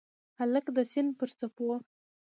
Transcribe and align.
هلک 0.39 0.65
د 0.75 0.77
سیند 0.91 1.11
پر 1.19 1.29
څپو 1.39 1.67